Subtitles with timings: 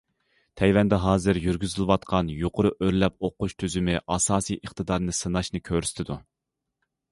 [0.59, 6.21] تەيۋەندە ھازىر يۈرگۈزۈلۈۋاتقان يۇقىرى ئۆرلەپ ئوقۇش تۈزۈمى ئاساسىي ئىقتىدارنى سىناشنى كۆرسىتىدۇ.